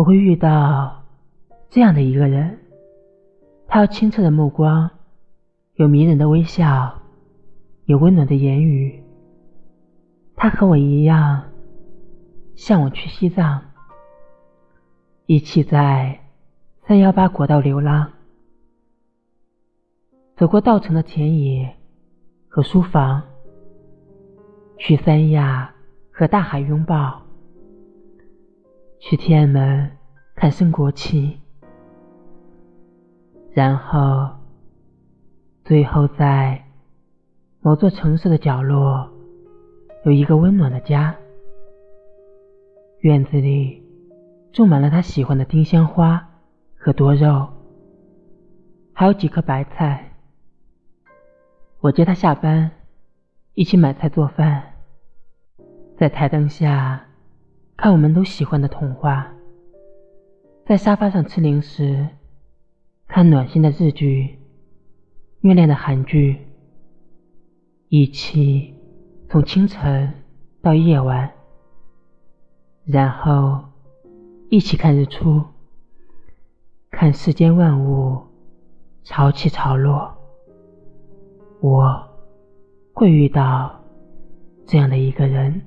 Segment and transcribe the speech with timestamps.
[0.00, 1.04] 我会遇到
[1.68, 2.58] 这样的一个人，
[3.68, 4.90] 他有清澈的目光，
[5.74, 7.02] 有迷人的微笑，
[7.84, 9.04] 有温暖的言语。
[10.36, 11.42] 他和我一样，
[12.56, 13.60] 向往去西藏，
[15.26, 16.18] 一起在
[16.86, 18.10] 三幺八国道流浪，
[20.34, 21.76] 走过稻城的田野
[22.48, 23.22] 和书房，
[24.78, 25.70] 去三亚
[26.10, 27.20] 和大海拥抱。
[29.02, 29.90] 去天安门
[30.34, 31.40] 看升国旗，
[33.52, 34.28] 然后，
[35.64, 36.62] 最后在
[37.60, 39.10] 某座城市的角落，
[40.04, 41.16] 有一个温暖的家。
[43.00, 43.82] 院子里
[44.52, 46.28] 种满了他喜欢的丁香花
[46.76, 47.48] 和多肉，
[48.92, 50.12] 还有几棵白菜。
[51.80, 52.70] 我接他下班，
[53.54, 54.74] 一起买菜做饭，
[55.96, 57.06] 在台灯下。
[57.82, 59.26] 看我们都喜欢的童话，
[60.66, 62.06] 在沙发上吃零食，
[63.08, 64.38] 看暖心的日剧，
[65.40, 66.46] 虐恋的韩剧，
[67.88, 68.74] 一起
[69.30, 70.12] 从清晨
[70.60, 71.32] 到夜晚，
[72.84, 73.64] 然后
[74.50, 75.42] 一起看日出，
[76.90, 78.20] 看世间万物
[79.04, 80.14] 潮起潮落。
[81.62, 81.98] 我
[82.92, 83.74] 会遇到
[84.66, 85.62] 这样的一个人。